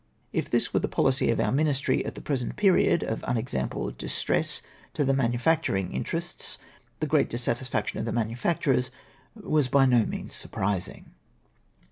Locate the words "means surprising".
10.07-11.11